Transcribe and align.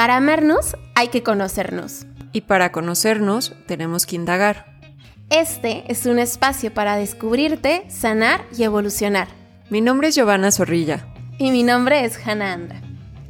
Para 0.00 0.16
amarnos 0.16 0.78
hay 0.94 1.08
que 1.08 1.22
conocernos. 1.22 2.06
Y 2.32 2.40
para 2.40 2.72
conocernos 2.72 3.54
tenemos 3.66 4.06
que 4.06 4.16
indagar. 4.16 4.80
Este 5.28 5.84
es 5.88 6.06
un 6.06 6.18
espacio 6.18 6.72
para 6.72 6.96
descubrirte, 6.96 7.84
sanar 7.90 8.46
y 8.56 8.62
evolucionar. 8.62 9.28
Mi 9.68 9.82
nombre 9.82 10.08
es 10.08 10.14
Giovanna 10.14 10.52
Zorrilla. 10.52 11.06
Y 11.36 11.50
mi 11.50 11.64
nombre 11.64 12.02
es 12.06 12.18
Hannah 12.26 12.54
Andra. 12.54 12.80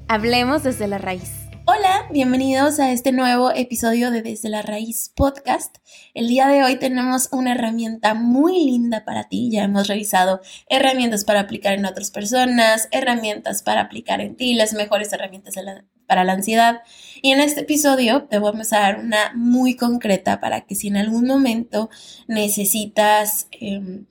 Hablemos 0.07 0.63
desde 0.63 0.87
la 0.87 0.99
raíz. 0.99 1.40
Hola, 1.73 2.09
bienvenidos 2.11 2.81
a 2.81 2.91
este 2.91 3.13
nuevo 3.13 3.53
episodio 3.53 4.11
de 4.11 4.23
Desde 4.23 4.49
la 4.49 4.61
Raíz 4.61 5.13
podcast. 5.15 5.77
El 6.15 6.27
día 6.27 6.49
de 6.49 6.65
hoy 6.65 6.81
tenemos 6.81 7.29
una 7.31 7.53
herramienta 7.53 8.15
muy 8.15 8.65
linda 8.65 9.05
para 9.05 9.29
ti. 9.29 9.51
Ya 9.53 9.63
hemos 9.63 9.87
revisado 9.87 10.41
herramientas 10.69 11.25
para 11.25 11.39
aplicar 11.39 11.75
en 11.75 11.87
otras 11.87 12.11
personas, 12.11 12.89
herramientas 12.91 13.63
para 13.63 13.83
aplicar 13.83 14.21
en 14.21 14.35
ti, 14.35 14.55
las 14.55 14.73
mejores 14.73 15.13
herramientas 15.13 15.55
para 16.09 16.25
la 16.25 16.33
ansiedad. 16.33 16.83
Y 17.23 17.31
en 17.31 17.41
este 17.41 17.61
episodio 17.61 18.25
te 18.25 18.41
vamos 18.41 18.73
a 18.73 18.81
dar 18.81 18.99
una 18.99 19.33
muy 19.37 19.77
concreta 19.77 20.41
para 20.41 20.63
que 20.63 20.75
si 20.75 20.89
en 20.89 20.97
algún 20.97 21.25
momento 21.25 21.89
necesitas... 22.27 23.47
Em, 23.53 24.07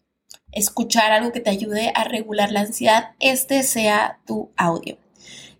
escuchar 0.51 1.11
algo 1.11 1.31
que 1.31 1.41
te 1.41 1.51
ayude 1.51 1.91
a 1.93 2.05
regular 2.05 2.51
la 2.51 2.61
ansiedad, 2.61 3.11
este 3.19 3.61
sea 3.61 4.19
tu 4.25 4.51
audio. 4.57 4.97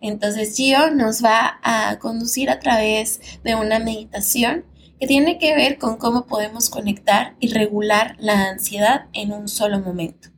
Entonces 0.01 0.55
Gio 0.55 0.91
nos 0.91 1.23
va 1.23 1.59
a 1.63 1.99
conducir 1.99 2.49
a 2.49 2.59
través 2.59 3.19
de 3.43 3.55
una 3.55 3.79
meditación 3.79 4.65
que 4.99 5.07
tiene 5.07 5.37
que 5.37 5.55
ver 5.55 5.77
con 5.77 5.97
cómo 5.97 6.25
podemos 6.25 6.69
conectar 6.69 7.35
y 7.39 7.53
regular 7.53 8.15
la 8.19 8.49
ansiedad 8.49 9.05
en 9.13 9.31
un 9.31 9.47
solo 9.47 9.79
momento. 9.79 10.29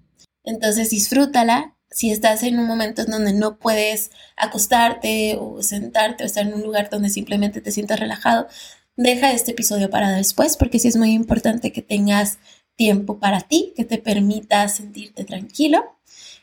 Entonces 0.44 0.90
disfrútala. 0.90 1.76
Si 1.90 2.10
estás 2.10 2.44
en 2.44 2.58
un 2.58 2.68
momento 2.68 3.02
en 3.02 3.12
donde 3.12 3.34
no 3.34 3.58
puedes 3.58 4.12
acostarte 4.38 5.38
o 5.38 5.62
sentarte 5.62 6.24
o 6.24 6.26
estar 6.26 6.48
en 6.48 6.54
un 6.54 6.64
lugar 6.64 6.90
donde 6.90 7.10
simplemente 7.10 7.60
te 7.60 7.72
sientas 7.72 8.00
relajado, 8.00 8.48
deja 8.96 9.34
este 9.34 9.52
episodio 9.52 9.90
para 9.90 10.12
después 10.12 10.56
porque 10.56 10.80
sí 10.80 10.88
es 10.88 10.96
muy 10.96 11.12
importante 11.12 11.74
que 11.74 11.82
tengas 11.82 12.38
tiempo 12.78 13.20
para 13.20 13.42
ti, 13.42 13.74
que 13.76 13.84
te 13.84 13.98
permita 13.98 14.68
sentirte 14.70 15.26
tranquilo 15.26 15.98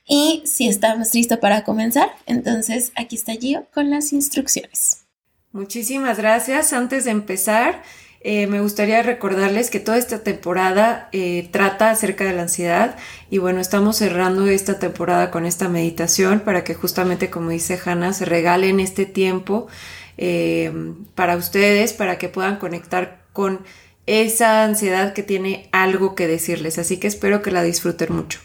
y 0.09 0.43
si 0.47 0.69
estamos 0.69 1.15
listos 1.15 1.39
para 1.39 1.63
comenzar, 1.65 2.09
entonces 2.27 2.93
aquí 2.97 3.17
está 3.17 3.35
Gio 3.35 3.67
con 3.73 3.91
las 3.91 4.13
instrucciones. 4.13 5.05
Muchísimas 5.53 6.19
gracias. 6.19 6.73
Antes 6.73 7.05
de 7.05 7.11
empezar, 7.11 7.83
eh, 8.21 8.47
me 8.47 8.61
gustaría 8.61 9.03
recordarles 9.03 9.71
que 9.71 9.81
toda 9.81 9.99
esta 9.99 10.25
temporada 10.25 11.09
eh, 11.13 11.49
trata 11.53 11.91
acerca 11.91 12.25
de 12.25 12.33
la 12.33 12.43
ansiedad 12.43 12.97
y 13.31 13.39
bueno, 13.39 13.61
estamos 13.61 13.97
cerrando 13.97 14.47
esta 14.49 14.79
temporada 14.79 15.31
con 15.31 15.47
esta 15.47 15.69
meditación 15.69 16.41
para 16.41 16.65
que 16.65 16.75
justamente, 16.75 17.31
como 17.31 17.51
dice 17.51 17.79
Hanna, 17.83 18.13
se 18.15 18.25
regalen 18.25 18.81
este 18.81 19.05
tiempo 19.05 19.69
eh, 20.17 20.73
para 21.15 21.37
ustedes, 21.37 21.93
para 21.93 22.19
que 22.19 22.29
puedan 22.29 22.57
conectar 22.57 23.25
con 23.35 23.61
esa 24.07 24.65
ansiedad 24.65 25.13
que 25.13 25.23
tiene 25.23 25.69
algo 25.71 26.15
que 26.15 26.27
decirles. 26.27 26.79
Así 26.79 26.97
que 26.97 27.07
espero 27.07 27.43
que 27.43 27.51
la 27.51 27.63
disfruten 27.63 28.15
mucho. 28.17 28.41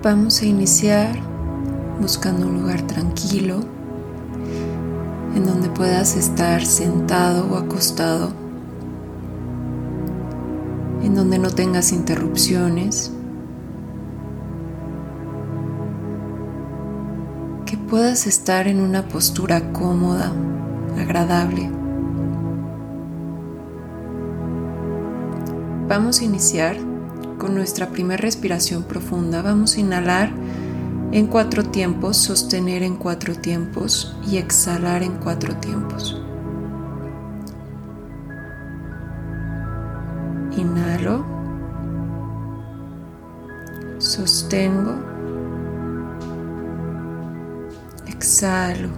Vamos 0.00 0.42
a 0.42 0.46
iniciar 0.46 1.18
buscando 2.00 2.46
un 2.46 2.60
lugar 2.60 2.82
tranquilo 2.82 3.62
en 5.34 5.44
donde 5.44 5.68
puedas 5.70 6.16
estar 6.16 6.64
sentado 6.64 7.50
o 7.50 7.56
acostado, 7.56 8.30
en 11.02 11.16
donde 11.16 11.40
no 11.40 11.50
tengas 11.50 11.90
interrupciones, 11.90 13.10
que 17.66 17.76
puedas 17.76 18.28
estar 18.28 18.68
en 18.68 18.80
una 18.80 19.02
postura 19.08 19.72
cómoda, 19.72 20.32
agradable. 20.96 21.72
Vamos 25.88 26.20
a 26.20 26.24
iniciar 26.24 26.87
con 27.38 27.54
nuestra 27.54 27.88
primera 27.88 28.20
respiración 28.20 28.82
profunda 28.82 29.40
vamos 29.42 29.76
a 29.76 29.80
inhalar 29.80 30.30
en 31.12 31.26
cuatro 31.26 31.64
tiempos, 31.64 32.16
sostener 32.16 32.82
en 32.82 32.96
cuatro 32.96 33.34
tiempos 33.34 34.16
y 34.26 34.36
exhalar 34.36 35.02
en 35.02 35.12
cuatro 35.16 35.56
tiempos. 35.56 36.20
Inhalo, 40.56 41.24
sostengo, 43.98 44.94
exhalo. 48.06 48.88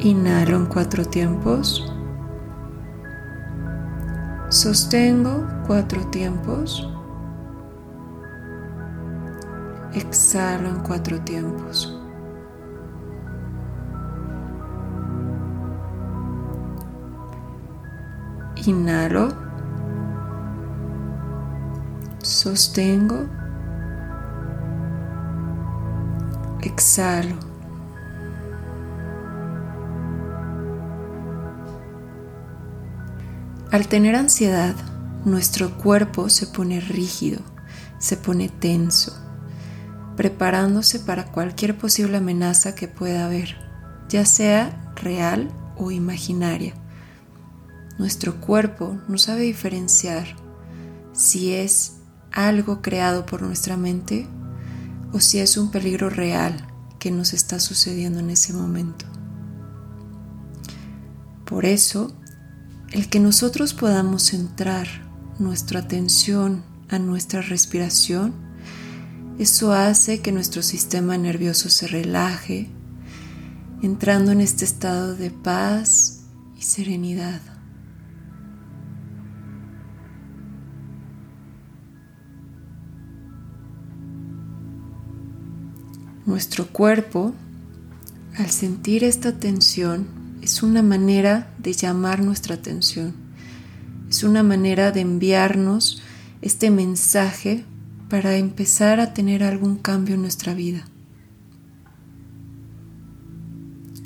Inhalo 0.00 0.56
en 0.56 0.66
cuatro 0.66 1.04
tiempos. 1.04 1.99
Sostengo 4.50 5.46
cuatro 5.64 6.04
tiempos. 6.06 6.84
Exhalo 9.94 10.70
en 10.70 10.80
cuatro 10.80 11.20
tiempos. 11.20 11.96
Inhalo. 18.66 19.28
Sostengo. 22.20 23.26
Exhalo. 26.62 27.49
Al 33.70 33.86
tener 33.86 34.16
ansiedad, 34.16 34.74
nuestro 35.24 35.78
cuerpo 35.78 36.28
se 36.28 36.48
pone 36.48 36.80
rígido, 36.80 37.40
se 38.00 38.16
pone 38.16 38.48
tenso, 38.48 39.16
preparándose 40.16 40.98
para 40.98 41.30
cualquier 41.30 41.78
posible 41.78 42.16
amenaza 42.16 42.74
que 42.74 42.88
pueda 42.88 43.26
haber, 43.26 43.54
ya 44.08 44.24
sea 44.24 44.92
real 44.96 45.52
o 45.76 45.92
imaginaria. 45.92 46.74
Nuestro 47.96 48.40
cuerpo 48.40 48.98
no 49.06 49.18
sabe 49.18 49.42
diferenciar 49.42 50.26
si 51.12 51.52
es 51.52 51.98
algo 52.32 52.82
creado 52.82 53.24
por 53.24 53.42
nuestra 53.42 53.76
mente 53.76 54.26
o 55.12 55.20
si 55.20 55.38
es 55.38 55.56
un 55.56 55.70
peligro 55.70 56.10
real 56.10 56.66
que 56.98 57.12
nos 57.12 57.32
está 57.34 57.60
sucediendo 57.60 58.18
en 58.18 58.30
ese 58.30 58.52
momento. 58.52 59.06
Por 61.44 61.66
eso, 61.66 62.12
el 62.92 63.08
que 63.08 63.20
nosotros 63.20 63.72
podamos 63.72 64.24
centrar 64.24 64.88
nuestra 65.38 65.80
atención 65.80 66.64
a 66.88 66.98
nuestra 66.98 67.40
respiración, 67.40 68.34
eso 69.38 69.72
hace 69.72 70.20
que 70.20 70.32
nuestro 70.32 70.62
sistema 70.62 71.16
nervioso 71.16 71.70
se 71.70 71.86
relaje, 71.86 72.68
entrando 73.80 74.32
en 74.32 74.40
este 74.40 74.64
estado 74.64 75.14
de 75.14 75.30
paz 75.30 76.24
y 76.58 76.62
serenidad. 76.62 77.40
Nuestro 86.26 86.66
cuerpo, 86.66 87.32
al 88.36 88.50
sentir 88.50 89.04
esta 89.04 89.38
tensión, 89.38 90.19
es 90.42 90.62
una 90.62 90.82
manera 90.82 91.54
de 91.58 91.72
llamar 91.72 92.22
nuestra 92.22 92.54
atención, 92.54 93.14
es 94.08 94.22
una 94.24 94.42
manera 94.42 94.90
de 94.90 95.00
enviarnos 95.00 96.02
este 96.42 96.70
mensaje 96.70 97.64
para 98.08 98.36
empezar 98.36 99.00
a 99.00 99.14
tener 99.14 99.42
algún 99.42 99.76
cambio 99.76 100.16
en 100.16 100.22
nuestra 100.22 100.54
vida. 100.54 100.84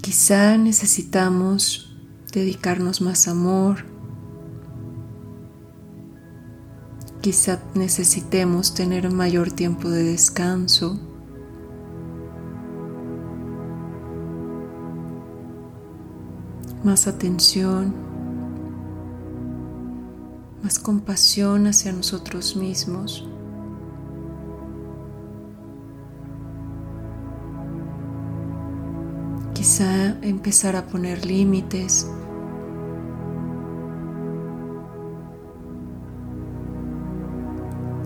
Quizá 0.03 0.59
necesitamos 0.59 1.97
dedicarnos 2.33 3.01
más 3.01 3.27
amor, 3.29 3.87
quizá 7.23 7.63
necesitemos 7.75 8.75
tener 8.75 9.11
mayor 9.11 9.51
tiempo 9.51 9.89
de 9.89 10.03
descanso, 10.03 11.01
más 16.85 17.07
atención, 17.07 17.95
más 20.63 20.79
compasión 20.79 21.67
hacia 21.67 21.93
nosotros 21.93 22.57
mismos. 22.57 23.27
Quizá 29.55 30.19
empezar 30.21 30.77
a 30.77 30.87
poner 30.87 31.25
límites. 31.25 32.07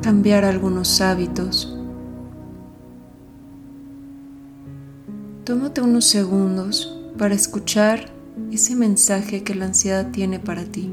cambiar 0.08 0.46
algunos 0.46 1.02
hábitos. 1.02 1.76
Tómate 5.44 5.82
unos 5.82 6.06
segundos 6.06 6.98
para 7.18 7.34
escuchar 7.34 8.17
ese 8.52 8.74
mensaje 8.74 9.42
que 9.42 9.54
la 9.54 9.66
ansiedad 9.66 10.10
tiene 10.10 10.38
para 10.38 10.64
ti. 10.64 10.90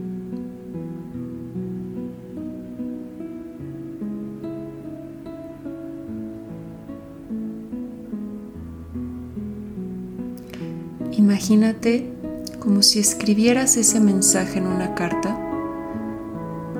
Imagínate 11.12 12.12
como 12.60 12.82
si 12.82 13.00
escribieras 13.00 13.78
ese 13.78 14.00
mensaje 14.00 14.60
en 14.60 14.68
una 14.68 14.96
carta 14.96 15.40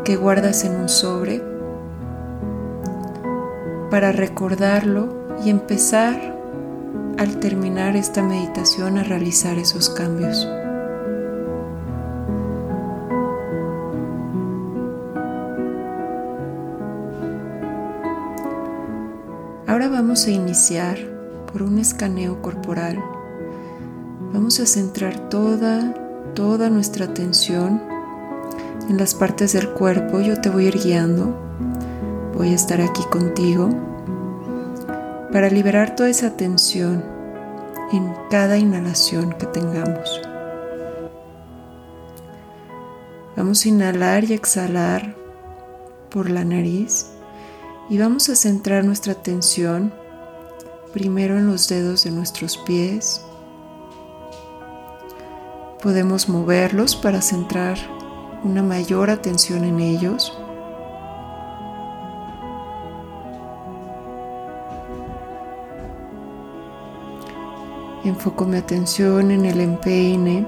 que 0.04 0.16
guardas 0.16 0.66
en 0.66 0.76
un 0.76 0.90
sobre 0.90 1.42
para 3.90 4.12
recordarlo 4.12 5.38
y 5.44 5.50
empezar 5.50 6.35
al 7.18 7.40
terminar 7.40 7.96
esta 7.96 8.24
meditación 8.24 8.98
a 8.98 9.04
realizar 9.04 9.58
esos 9.58 9.90
cambios. 9.90 10.48
Ahora 19.68 19.90
vamos 19.90 20.28
a 20.28 20.32
iniciar 20.32 20.98
por 21.52 21.64
un 21.64 21.80
escaneo 21.80 22.42
corporal 22.42 23.04
Vamos 24.36 24.60
a 24.60 24.66
centrar 24.66 25.30
toda, 25.30 25.94
toda 26.34 26.70
nuestra 26.70 27.06
atención 27.06 27.82
en 28.90 28.98
las 28.98 29.16
partes 29.16 29.54
del 29.54 29.70
cuerpo. 29.70 30.20
Yo 30.20 30.42
te 30.42 30.50
voy 30.50 30.66
a 30.66 30.68
ir 30.68 30.78
guiando. 30.78 31.34
Voy 32.36 32.50
a 32.50 32.56
estar 32.56 32.82
aquí 32.82 33.02
contigo 33.10 33.70
para 35.36 35.50
liberar 35.50 35.98
toda 35.98 36.10
esa 36.10 36.38
tensión 36.38 37.04
en 37.92 38.14
cada 38.32 38.58
inhalación 38.58 39.34
que 39.34 39.46
tengamos. 39.46 40.22
Vamos 43.36 43.66
a 43.66 43.68
inhalar 43.68 44.24
y 44.24 44.32
exhalar 44.32 45.14
por 46.10 46.30
la 46.30 46.46
nariz 46.46 47.08
y 47.90 47.98
vamos 47.98 48.30
a 48.30 48.36
centrar 48.38 48.86
nuestra 48.86 49.12
atención 49.12 49.94
primero 50.94 51.38
en 51.38 51.48
los 51.48 51.68
dedos 51.68 52.06
de 52.06 52.12
nuestros 52.12 52.58
pies, 52.60 53.22
Podemos 55.84 56.30
moverlos 56.30 56.96
para 56.96 57.22
centrar 57.22 57.78
una 58.46 58.64
mayor 58.64 59.10
atención 59.10 59.66
en 59.66 59.82
ellos. 59.82 60.32
Enfoco 68.06 68.46
mi 68.46 68.58
atención 68.58 69.32
en 69.32 69.46
el 69.46 69.60
empeine, 69.60 70.48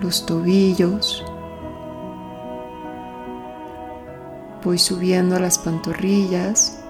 los 0.00 0.24
tobillos. 0.24 1.22
Voy 4.64 4.78
subiendo 4.78 5.36
a 5.36 5.38
las 5.38 5.58
pantorrillas, 5.58 6.82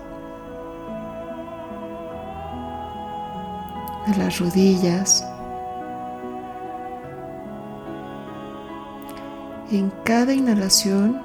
a 4.06 4.16
las 4.16 4.38
rodillas. 4.38 5.26
En 9.72 9.90
cada 10.04 10.32
inhalación 10.32 11.20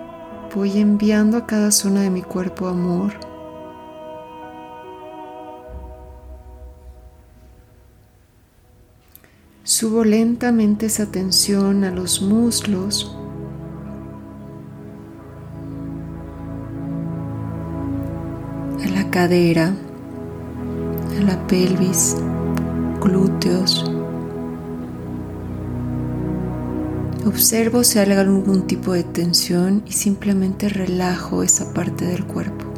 voy 0.56 0.80
enviando 0.80 1.38
a 1.38 1.46
cada 1.46 1.70
zona 1.70 2.02
de 2.02 2.10
mi 2.10 2.24
cuerpo 2.24 2.68
amor. 2.68 3.31
Subo 9.63 10.04
lentamente 10.04 10.88
esa 10.88 11.12
tensión 11.12 11.84
a 11.84 11.92
los 11.92 12.22
muslos. 12.22 13.16
A 18.84 18.90
la 18.90 19.10
cadera, 19.12 19.75
a 21.18 21.22
la 21.22 21.48
pelvis, 21.48 22.18
glúteos, 23.02 23.92
Observo 27.24 27.84
si 27.84 28.00
hay 28.00 28.12
algún 28.13 28.66
tipo 28.66 28.94
de 28.94 29.04
tensión 29.04 29.84
y 29.86 29.92
simplemente 29.92 30.69
relajo 30.69 31.44
esa 31.44 31.72
parte 31.72 32.04
del 32.04 32.25
cuerpo. 32.25 32.71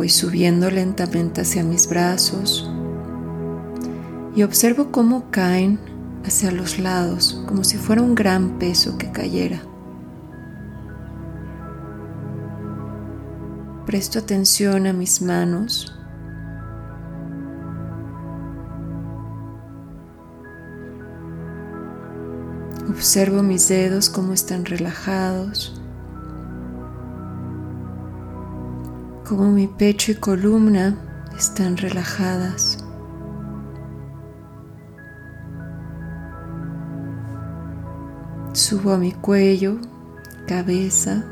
Voy 0.00 0.08
subiendo 0.08 0.70
lentamente 0.70 1.42
hacia 1.42 1.62
mis 1.62 1.86
brazos 1.86 2.70
y 4.34 4.44
observo 4.44 4.90
cómo 4.90 5.30
caen 5.30 5.78
hacia 6.24 6.50
los 6.50 6.78
lados 6.78 7.44
como 7.46 7.64
si 7.64 7.76
fuera 7.76 8.00
un 8.00 8.14
gran 8.14 8.58
peso 8.58 8.96
que 8.96 9.12
cayera. 9.12 9.60
Presto 13.84 14.20
atención 14.20 14.86
a 14.86 14.94
mis 14.94 15.20
manos 15.20 15.94
Observo 22.88 23.42
mis 23.42 23.68
dedos 23.68 24.08
cómo 24.08 24.32
están 24.32 24.64
relajados, 24.64 25.78
cómo 29.30 29.52
mi 29.52 29.68
pecho 29.68 30.10
y 30.10 30.16
columna 30.16 30.98
están 31.38 31.76
relajadas. 31.76 32.84
Subo 38.52 38.92
a 38.92 38.98
mi 38.98 39.12
cuello, 39.12 39.76
cabeza 40.48 41.22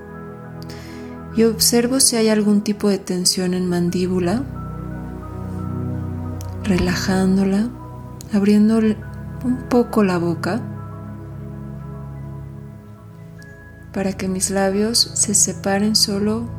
y 1.34 1.42
observo 1.42 1.98
si 1.98 2.14
hay 2.14 2.28
algún 2.28 2.62
tipo 2.62 2.88
de 2.88 2.98
tensión 2.98 3.52
en 3.52 3.68
mandíbula, 3.68 4.44
relajándola, 6.62 7.68
abriendo 8.32 8.78
un 8.78 9.56
poco 9.68 10.04
la 10.04 10.18
boca. 10.18 10.62
para 13.92 14.12
que 14.12 14.28
mis 14.28 14.50
labios 14.50 15.10
se 15.14 15.34
separen 15.34 15.96
solo 15.96 16.57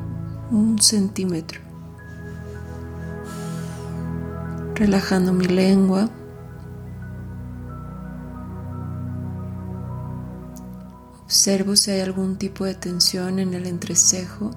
un 0.51 0.79
centímetro. 0.79 1.61
Relajando 4.75 5.33
mi 5.33 5.45
lengua. 5.45 6.09
Observo 11.23 11.75
si 11.75 11.91
hay 11.91 12.01
algún 12.01 12.37
tipo 12.37 12.65
de 12.65 12.73
tensión 12.73 13.39
en 13.39 13.53
el 13.53 13.67
entrecejo 13.67 14.51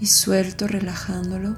y 0.00 0.06
suelto 0.06 0.66
relajándolo. 0.66 1.56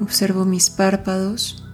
Observo 0.00 0.44
mis 0.44 0.70
párpados 0.70 1.69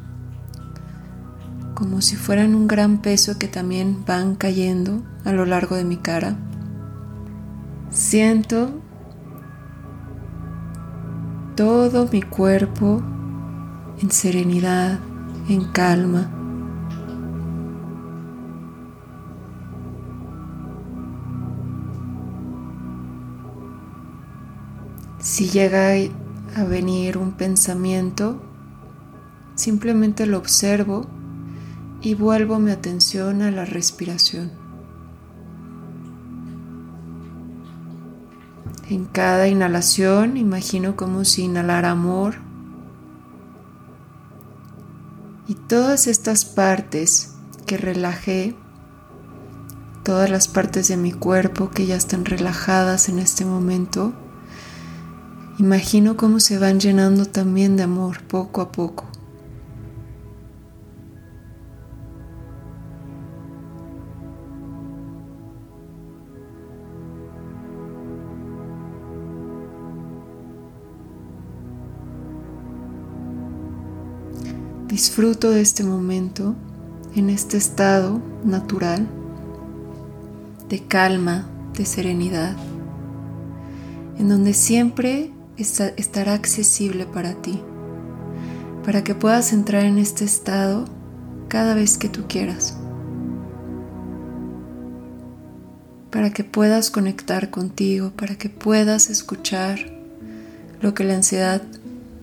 como 1.76 2.00
si 2.00 2.16
fueran 2.16 2.54
un 2.54 2.66
gran 2.66 3.02
peso 3.02 3.38
que 3.38 3.48
también 3.48 4.02
van 4.06 4.34
cayendo 4.34 5.02
a 5.26 5.32
lo 5.32 5.44
largo 5.44 5.76
de 5.76 5.84
mi 5.84 5.98
cara. 5.98 6.34
Siento 7.90 8.80
todo 11.54 12.08
mi 12.10 12.22
cuerpo 12.22 13.02
en 14.00 14.10
serenidad, 14.10 15.00
en 15.50 15.64
calma. 15.66 16.30
Si 25.18 25.50
llega 25.50 25.90
a 26.56 26.64
venir 26.64 27.18
un 27.18 27.32
pensamiento, 27.32 28.40
simplemente 29.56 30.24
lo 30.24 30.38
observo 30.38 31.15
y 32.06 32.14
vuelvo 32.14 32.60
mi 32.60 32.70
atención 32.70 33.42
a 33.42 33.50
la 33.50 33.64
respiración. 33.64 34.52
En 38.88 39.06
cada 39.06 39.48
inhalación 39.48 40.36
imagino 40.36 40.94
como 40.94 41.24
si 41.24 41.42
inhalara 41.42 41.90
amor 41.90 42.36
y 45.48 45.54
todas 45.54 46.06
estas 46.06 46.44
partes 46.44 47.34
que 47.66 47.76
relajé, 47.76 48.54
todas 50.04 50.30
las 50.30 50.46
partes 50.46 50.86
de 50.86 50.96
mi 50.96 51.10
cuerpo 51.10 51.70
que 51.70 51.86
ya 51.86 51.96
están 51.96 52.24
relajadas 52.24 53.08
en 53.08 53.18
este 53.18 53.44
momento, 53.44 54.14
Imagino 55.58 56.18
cómo 56.18 56.38
se 56.38 56.58
van 56.58 56.80
llenando 56.80 57.24
también 57.24 57.78
de 57.78 57.84
amor 57.84 58.22
poco 58.24 58.60
a 58.60 58.70
poco. 58.70 59.06
Disfruto 74.96 75.50
de 75.50 75.60
este 75.60 75.84
momento 75.84 76.54
en 77.14 77.28
este 77.28 77.58
estado 77.58 78.18
natural 78.44 79.06
de 80.70 80.84
calma, 80.84 81.46
de 81.76 81.84
serenidad, 81.84 82.56
en 84.18 84.30
donde 84.30 84.54
siempre 84.54 85.32
estará 85.58 86.32
accesible 86.32 87.04
para 87.04 87.34
ti, 87.34 87.60
para 88.86 89.04
que 89.04 89.14
puedas 89.14 89.52
entrar 89.52 89.84
en 89.84 89.98
este 89.98 90.24
estado 90.24 90.86
cada 91.48 91.74
vez 91.74 91.98
que 91.98 92.08
tú 92.08 92.24
quieras, 92.26 92.78
para 96.10 96.30
que 96.30 96.42
puedas 96.42 96.90
conectar 96.90 97.50
contigo, 97.50 98.12
para 98.16 98.36
que 98.36 98.48
puedas 98.48 99.10
escuchar 99.10 99.78
lo 100.80 100.94
que 100.94 101.04
la 101.04 101.16
ansiedad 101.16 101.60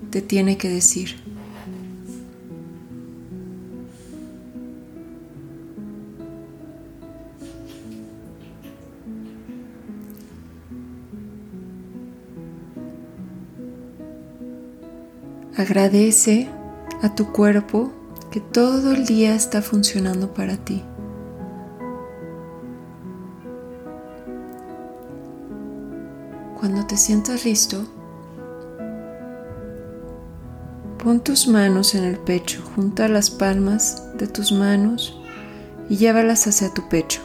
te 0.09 0.23
tiene 0.23 0.57
que 0.57 0.69
decir. 0.69 1.22
Agradece 15.55 16.49
a 17.03 17.13
tu 17.13 17.31
cuerpo 17.31 17.91
que 18.31 18.39
todo 18.39 18.91
el 18.91 19.05
día 19.05 19.35
está 19.35 19.61
funcionando 19.61 20.33
para 20.33 20.57
ti. 20.57 20.83
Cuando 26.59 26.87
te 26.87 26.97
sientas 26.97 27.45
listo, 27.45 27.85
pon 31.03 31.19
tus 31.19 31.47
manos 31.47 31.93
en 31.93 32.05
el 32.05 32.17
pecho, 32.17 32.63
junta 32.75 33.07
las 33.07 33.29
palmas 33.29 34.01
de 34.17 34.25
tus 34.25 34.51
manos 34.51 35.21
y 35.87 35.97
llévalas 35.97 36.47
hacia 36.47 36.73
tu 36.73 36.89
pecho. 36.89 37.21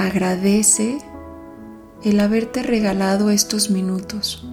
Agradece 0.00 0.96
el 2.02 2.20
haberte 2.20 2.62
regalado 2.62 3.28
estos 3.28 3.68
minutos, 3.68 4.48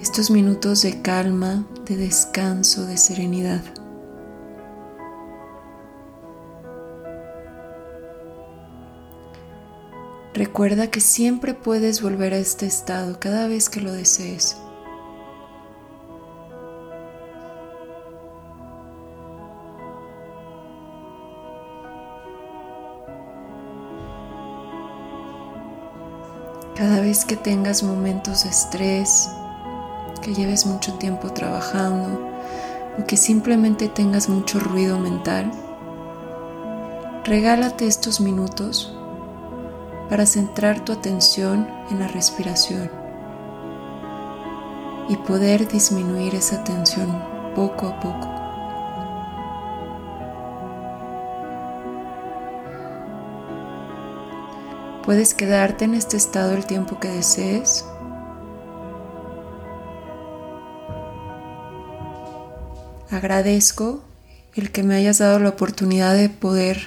estos 0.00 0.30
minutos 0.30 0.80
de 0.80 1.02
calma, 1.02 1.66
de 1.84 1.98
descanso, 1.98 2.86
de 2.86 2.96
serenidad. 2.96 3.60
Recuerda 10.32 10.90
que 10.90 11.02
siempre 11.02 11.52
puedes 11.52 12.00
volver 12.00 12.32
a 12.32 12.38
este 12.38 12.64
estado 12.64 13.20
cada 13.20 13.46
vez 13.46 13.68
que 13.68 13.82
lo 13.82 13.92
desees. 13.92 14.56
Cada 26.80 27.02
vez 27.02 27.26
que 27.26 27.36
tengas 27.36 27.82
momentos 27.82 28.44
de 28.44 28.48
estrés, 28.48 29.28
que 30.22 30.32
lleves 30.32 30.64
mucho 30.64 30.94
tiempo 30.94 31.30
trabajando 31.30 32.18
o 32.98 33.04
que 33.04 33.18
simplemente 33.18 33.90
tengas 33.90 34.30
mucho 34.30 34.58
ruido 34.60 34.98
mental, 34.98 35.50
regálate 37.22 37.86
estos 37.86 38.22
minutos 38.22 38.96
para 40.08 40.24
centrar 40.24 40.82
tu 40.82 40.92
atención 40.92 41.68
en 41.90 41.98
la 41.98 42.08
respiración 42.08 42.90
y 45.10 45.16
poder 45.16 45.68
disminuir 45.68 46.34
esa 46.34 46.64
tensión 46.64 47.22
poco 47.54 47.88
a 47.88 48.00
poco. 48.00 48.39
Puedes 55.10 55.34
quedarte 55.34 55.86
en 55.86 55.94
este 55.94 56.16
estado 56.16 56.52
el 56.52 56.66
tiempo 56.66 57.00
que 57.00 57.08
desees. 57.08 57.84
Agradezco 63.10 64.04
el 64.54 64.70
que 64.70 64.84
me 64.84 64.94
hayas 64.94 65.18
dado 65.18 65.40
la 65.40 65.48
oportunidad 65.48 66.14
de 66.14 66.28
poder 66.28 66.78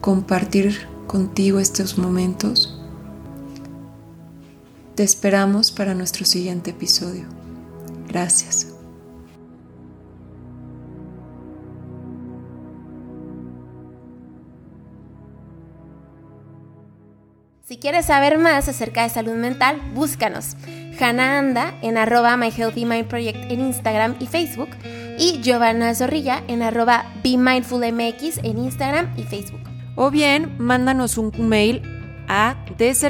compartir 0.00 0.86
contigo 1.08 1.58
estos 1.58 1.98
momentos. 1.98 2.80
Te 4.94 5.02
esperamos 5.02 5.72
para 5.72 5.94
nuestro 5.94 6.24
siguiente 6.24 6.70
episodio. 6.70 7.24
Gracias. 8.06 8.71
Si 17.72 17.78
quieres 17.78 18.04
saber 18.04 18.36
más 18.36 18.68
acerca 18.68 19.02
de 19.02 19.08
salud 19.08 19.32
mental, 19.32 19.80
búscanos. 19.94 20.58
Hannah 21.00 21.38
Anda 21.38 21.74
en 21.80 21.96
arroba 21.96 22.36
My 22.36 22.50
Healthy 22.50 22.84
Mind 22.84 23.06
Project 23.06 23.50
en 23.50 23.60
Instagram 23.60 24.14
y 24.20 24.26
Facebook 24.26 24.68
y 25.18 25.40
Giovanna 25.40 25.94
Zorrilla 25.94 26.42
en 26.48 26.60
arroba 26.60 27.06
Be 27.24 27.38
Mindful 27.38 27.90
MX 27.90 28.40
en 28.42 28.58
Instagram 28.58 29.14
y 29.16 29.22
Facebook. 29.22 29.62
O 29.96 30.10
bien, 30.10 30.54
mándanos 30.58 31.16
un 31.16 31.32
mail 31.48 31.80
a 32.28 32.62
desde 32.76 33.08